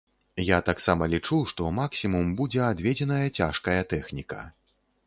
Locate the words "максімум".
1.81-2.35